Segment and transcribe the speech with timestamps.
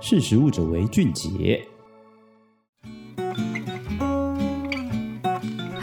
[0.00, 1.60] 识食物者为俊杰。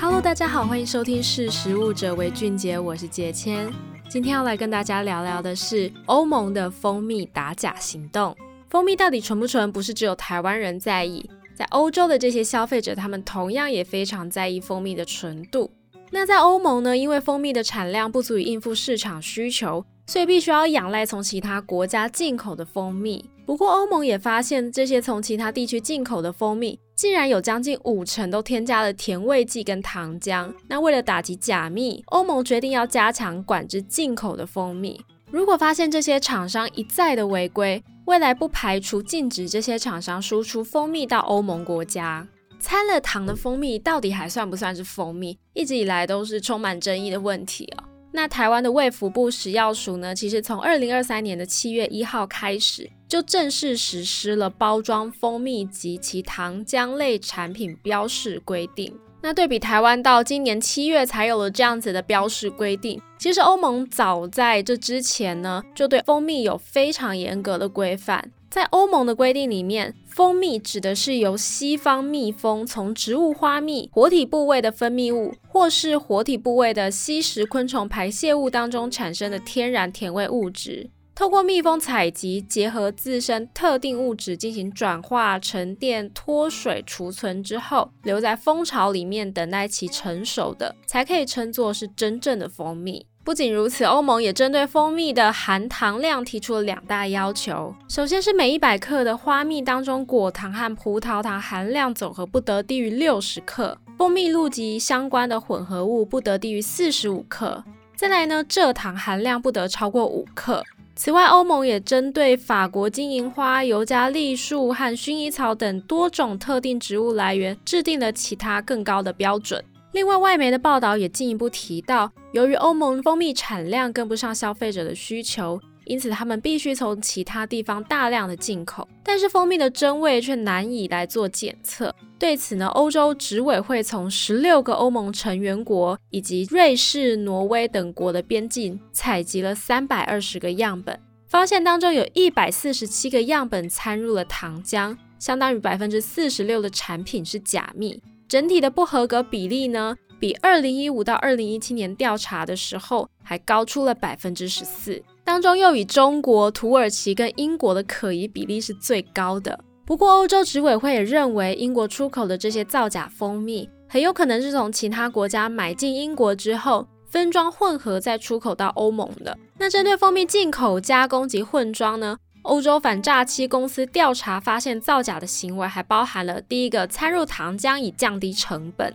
[0.00, 3.68] Hello，大家好，欢迎收听《识食物者为俊杰》，我是杰谦。
[4.08, 8.36] 今天要来跟大家聊聊的是欧盟的蜂蜜打假行动。
[8.68, 9.70] 蜂蜜到底纯不纯？
[9.72, 15.72] 不是只有台湾人在意，在欧洲的这些消费者，他们同样也非常在意蜂蜜的纯度。
[16.12, 23.24] 那在欧盟呢，因为蜂蜜的产量不足以应付市场需求，所以必须要仰赖从其他国家进口的蜂蜜。
[23.46, 30.50] 不过，欧盟也发现这些从其他地区进口的蜂蜜，竟然有将近五成都添加了甜味剂跟糖浆。
[30.66, 34.98] 那为了打击假蜜，欧盟决定要加强管制进口的蜂蜜。
[35.30, 42.26] 如果发现这些厂商一再的违规，未来不排除禁止这些厂商输出蜂蜜到欧盟国家。
[42.60, 45.38] 掺了糖的蜂蜜到底还算不算是蜂蜜？
[45.52, 47.84] 一直以来都是充满争议的问题哦。
[48.16, 58.96] 那台湾的卫福部食药署呢，其实从二零二三年的七月一号开始，就正式实施了包装蜂蜜及其糖浆类产品标示规定。
[59.20, 68.30] 那对比台湾到今年七月才有了这样子的标示规定，其实欧盟早在这之前呢，就对蜂蜜有非常严格的规范。
[68.54, 93.04] 在欧盟的规定里面，蜂蜜指的是由西方蜜蜂从植物花蜜活体部位的分泌物，或是活体部位的吸食昆虫排泄物当中产生的天然甜味物质，透过蜜蜂采集，结合自身特定物质进行转化、沉淀、脱水、储存之后，留在蜂巢里面等待其成熟的，才可以称作是真正的蜂蜜。
[93.24, 97.74] 不仅如此，欧盟也针对蜂蜜的含糖量提出了两大要求。
[97.88, 107.64] 首先是每一百克的花蜜当中，果糖和葡萄糖含量总和不得低于六十克，蜂蜜露及相关的混合物不得低于四十五克。
[107.96, 110.62] 再来呢，蔗糖含量不得超过五克。
[110.94, 119.64] 此外，欧盟也针对法国金银花、尤加利树和薰衣草等多种特定植物来源，制定了其他更高的标准。
[119.94, 128.88] 另外，外媒的报道也进一步提到，由于欧盟蜂蜜产量跟不上消费者的需求，因此他们必须从其他地方大量的进口。
[129.04, 131.94] 但是蜂蜜的真伪却难以来做检测。
[132.18, 148.02] 对此呢，欧洲执委会从十六个欧盟成员国以及瑞士、挪威等国的边境采集了三百二十个样本，发现当中有一百四十七个样本掺入了糖浆，相当于百分之四十六的产品是假蜜。
[148.28, 155.02] 整体的不合格比例呢，比二零一五到二零一七年调查的时候还高出了百分之十四。
[155.22, 159.58] 当中又以中国、土耳其跟英国的可疑比例是最高的。
[159.86, 169.36] 不过，欧洲执委会也认为，英国出口的这些造假蜂蜜很有可能是从其他国家买进英国之后分装混合再出口到欧盟的。
[169.58, 172.16] 那针对蜂蜜进口、加工及混装呢？
[172.44, 178.94] 欧洲反诈欺公司调查发现，造假的行为还包含了第一个掺入糖浆以降低成本，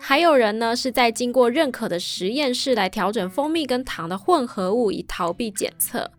[0.00, 6.10] 还有人呢是在经过认可的实验室来调整蜂蜜跟糖的混合物以逃避检测。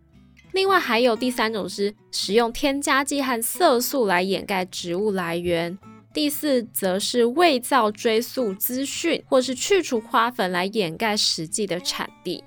[0.51, 5.75] 另外还有第三种是使用添加剂和色素来掩盖植物来源，
[6.13, 12.43] 第四则是伪造追溯资讯或是去除花粉来掩盖实际的产地。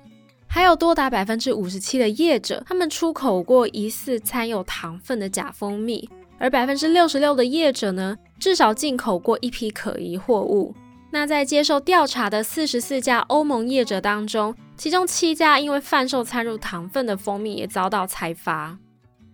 [0.53, 10.75] 还有多达百分之五十七的业者，他们出口过疑似掺有糖分的假蜂蜜，而百分之六十六的业者呢，至少进口过一批可疑货物。
[11.09, 18.77] 那在接受调查的四十四家欧盟业者当中，其中七家因为贩售掺入糖分的蜂蜜也遭到裁罚。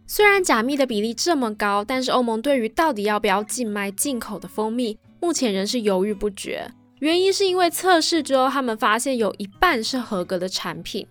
[0.05, 6.71] 虽然假蜜的比例这么高，但是欧盟对于到底要不要禁卖进口的蜂蜜，目前仍是犹豫不决。
[6.99, 11.05] 原因是因为测试之后，他们发现有一半是合格的产品，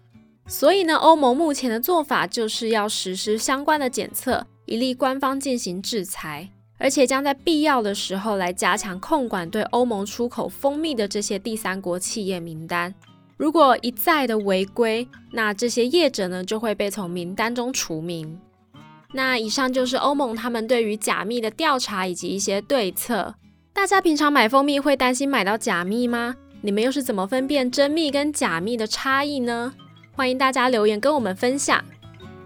[0.46, 12.92] 所以呢，欧盟目前的做法就是要实施相关的检测，以利官方进行制裁，而且将在必要的时候来加强控管对欧盟出口蜂蜜的这些第三国企业名单。
[13.36, 18.40] 如果一再的违规，那这些业者呢就会被从名单中除名。
[19.12, 23.34] 那以上就是欧盟他们对于假蜜的调查以及一些对策。
[23.76, 26.34] 大家平常买蜂蜜会担心买到假蜜吗？
[26.62, 29.74] 你们又是怎么分辨真蜜跟假蜜的差异呢？
[30.12, 31.84] 欢迎大家留言跟我们分享。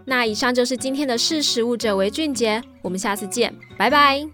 [0.05, 4.27] 那以上就是今天的识食物者为俊杰，我们下次见，拜拜。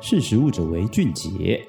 [0.00, 1.68] 识食物者为俊杰。